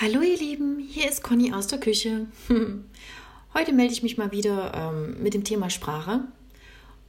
[0.00, 2.28] Hallo ihr Lieben, hier ist Conny aus der Küche.
[3.54, 6.20] Heute melde ich mich mal wieder ähm, mit dem Thema Sprache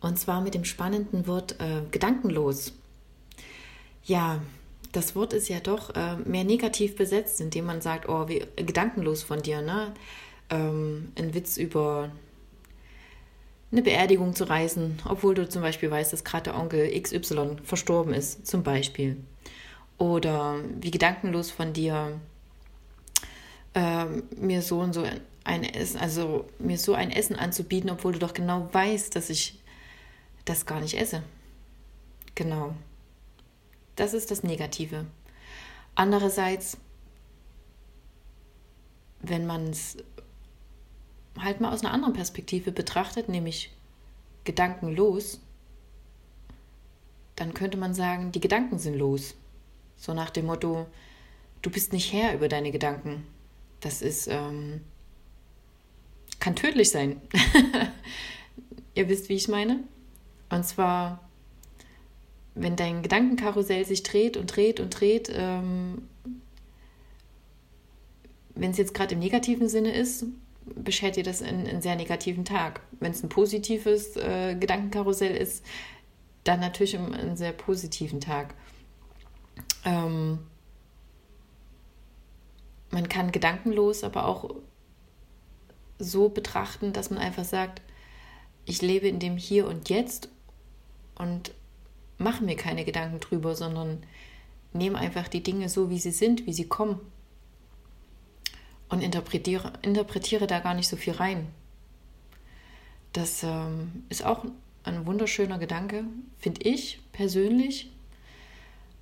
[0.02, 2.74] und zwar mit dem spannenden Wort äh, gedankenlos.
[4.06, 4.42] Ja,
[4.92, 9.22] das Wort ist ja doch äh, mehr negativ besetzt, indem man sagt, oh, wie gedankenlos
[9.22, 9.94] von dir, ne?
[10.50, 12.10] Ähm, ein Witz über
[13.72, 18.16] eine Beerdigung zu reisen, obwohl du zum Beispiel weißt, dass gerade der Onkel XY verstorben
[18.16, 19.18] ist, zum Beispiel.
[20.00, 22.20] Oder wie gedankenlos von dir
[23.76, 25.04] ähm, mir so und so
[25.44, 29.60] ein Essen, also mir so ein Essen anzubieten, obwohl du doch genau weißt, dass ich
[30.46, 31.24] das gar nicht esse.
[32.36, 32.74] Genau.
[33.96, 35.06] Das ist das Negative.
[35.96, 36.78] Andererseits,
[39.22, 39.98] wenn man es
[41.38, 43.72] halt mal aus einer anderen Perspektive betrachtet, nämlich
[44.44, 45.42] gedankenlos,
[47.36, 49.36] dann könnte man sagen, die Gedanken sind los.
[49.98, 50.88] So nach dem Motto,
[51.62, 53.26] du bist nicht Herr über deine Gedanken.
[53.80, 54.82] Das ist, ähm,
[56.40, 57.22] kann tödlich sein.
[58.96, 59.82] Ihr wisst, wie ich meine?
[60.50, 61.30] Und zwar,
[62.56, 66.08] wenn dein Gedankenkarussell sich dreht und dreht und dreht, ähm,
[68.56, 70.26] wenn es jetzt gerade im negativen Sinne ist,
[70.76, 72.82] beschert dir das einen, einen sehr negativen Tag.
[73.00, 75.64] Wenn es ein positives äh, Gedankenkarussell ist,
[76.44, 78.54] dann natürlich einen sehr positiven Tag.
[79.86, 80.40] Ähm,
[82.92, 84.56] man kann gedankenlos, aber auch
[86.00, 87.82] so betrachten, dass man einfach sagt,
[88.66, 90.30] ich lebe in dem Hier und Jetzt
[91.16, 91.52] und
[92.18, 94.04] mache mir keine Gedanken drüber, sondern
[94.74, 97.00] nehme einfach die Dinge so, wie sie sind, wie sie kommen
[98.90, 101.48] und interpretiere, interpretiere da gar nicht so viel rein.
[103.14, 104.46] Das ähm, ist auch
[104.84, 106.06] ein wunderschöner Gedanke,
[106.38, 107.92] finde ich persönlich,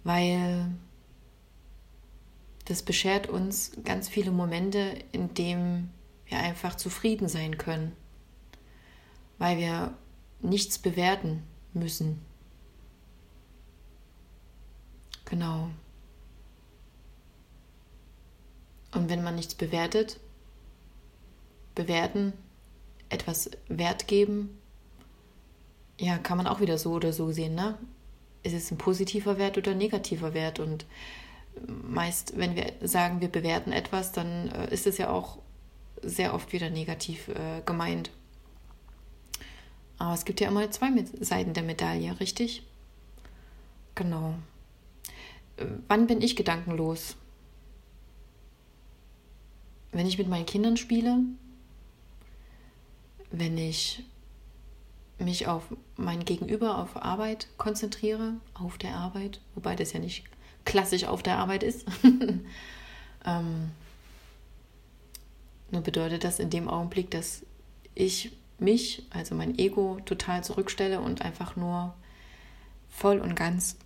[0.03, 0.71] weil
[2.67, 5.93] das beschert uns ganz viele Momente, in denen
[6.25, 7.95] wir einfach zufrieden sein können,
[9.37, 9.93] weil wir
[10.41, 11.43] nichts bewerten
[11.73, 12.19] müssen.
[15.23, 15.69] Genau.
[18.93, 20.19] Und wenn man nichts bewertet,
[21.73, 22.33] bewerten,
[23.07, 24.57] etwas Wert geben,
[25.99, 27.77] ja, kann man auch wieder so oder so sehen, ne?
[28.43, 30.59] Ist es ein positiver Wert oder ein negativer Wert?
[30.59, 30.85] Und
[31.65, 35.39] meist, wenn wir sagen, wir bewerten etwas, dann äh, ist es ja auch
[36.01, 38.11] sehr oft wieder negativ äh, gemeint.
[39.97, 42.63] Aber es gibt ja immer zwei Seiten der Medaille, richtig?
[43.95, 44.35] Genau.
[45.57, 47.15] Äh, wann bin ich gedankenlos?
[49.91, 51.19] Wenn ich mit meinen Kindern spiele,
[53.31, 54.03] wenn ich
[55.19, 55.63] mich auf
[55.95, 60.23] mein Gegenüber, auf Arbeit konzentriere, auf der Arbeit, wobei das ja nicht
[60.67, 61.87] klassisch auf der Arbeit ist.
[63.25, 63.71] ähm,
[65.71, 67.45] nur bedeutet das in dem Augenblick, dass
[67.95, 71.95] ich mich, also mein Ego, total zurückstelle und einfach nur
[72.89, 73.77] voll und ganz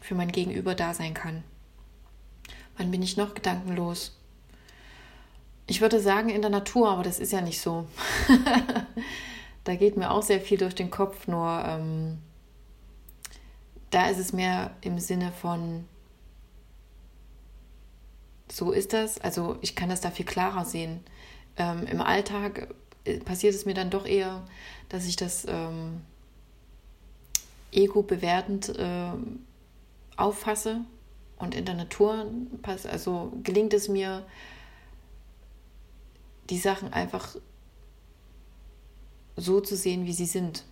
[0.00, 1.42] für mein Gegenüber da sein kann.
[2.76, 4.16] Wann bin ich noch gedankenlos?
[5.66, 7.88] Ich würde sagen in der Natur, aber das ist ja nicht so.
[9.64, 12.18] da geht mir auch sehr viel durch den Kopf, nur ähm,
[13.90, 15.84] da ist es mehr im Sinne von,
[18.50, 19.20] so ist das.
[19.20, 21.00] Also ich kann das da viel klarer sehen.
[21.56, 22.74] Ähm, Im Alltag
[23.04, 24.46] äh, passiert es mir dann doch eher,
[24.88, 26.02] dass ich das ähm,
[27.72, 29.10] ego bewertend äh,
[30.16, 30.82] auffasse
[31.38, 32.26] und in der Natur
[32.62, 34.26] pass, also gelingt es mir,
[36.48, 37.36] die Sachen einfach
[39.36, 40.64] so zu sehen, wie sie sind.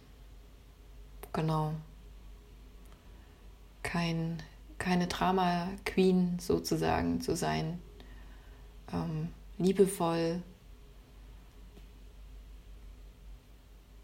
[1.32, 1.72] Genau
[3.88, 4.42] kein,
[4.76, 7.80] keine Drama-Queen sozusagen zu sein.
[8.92, 10.42] Ähm, liebevoll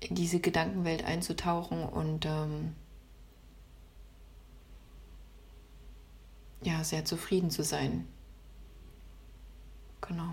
[0.01, 2.75] in diese Gedankenwelt einzutauchen und ähm,
[6.63, 8.09] ja, sehr zufrieden zu sein.
[10.01, 10.33] Genau.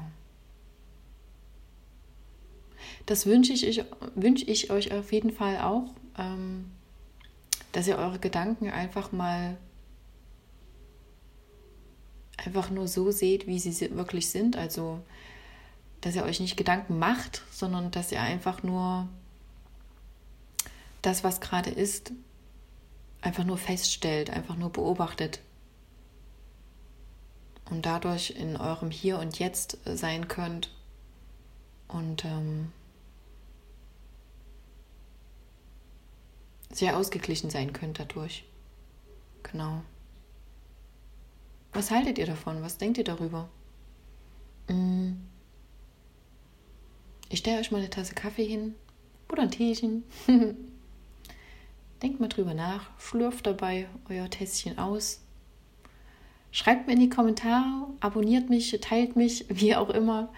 [3.06, 3.84] Das wünsche ich,
[4.16, 5.94] wünsche ich euch auf jeden Fall auch.
[6.18, 6.72] Ähm,
[7.72, 9.58] dass ihr eure Gedanken einfach mal
[12.38, 14.56] einfach nur so seht, wie sie wirklich sind.
[14.56, 15.02] Also,
[16.02, 19.08] dass ihr euch nicht Gedanken macht, sondern dass ihr einfach nur
[21.02, 22.12] das, was gerade ist,
[23.22, 25.42] einfach nur feststellt, einfach nur beobachtet.
[27.70, 30.74] Und dadurch in eurem Hier und Jetzt sein könnt.
[31.88, 32.72] Und ähm,
[36.76, 38.46] sehr ausgeglichen sein könnt dadurch.
[39.44, 39.82] Genau.
[41.74, 42.62] Was haltet ihr davon?
[42.62, 43.50] Was denkt ihr darüber?
[44.68, 45.14] Mm.
[47.30, 48.76] Ich stelle euch mal eine Tasse Kaffee hin
[49.32, 50.04] oder ein Teechen.
[52.02, 55.22] Denkt mal drüber nach, schlürft dabei euer Tässchen aus.
[56.52, 60.34] Schreibt mir in die Kommentare, abonniert mich, teilt mich, wie auch immer.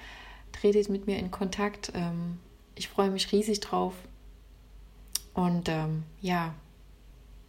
[0.52, 1.92] Tretet mit mir in Kontakt.
[1.96, 2.38] Ähm,
[2.76, 3.96] ich freue mich riesig drauf.
[5.34, 6.54] Und ähm, ja,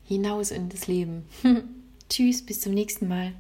[0.05, 1.27] hinaus in das Leben.
[2.09, 3.33] Tschüss, bis zum nächsten Mal.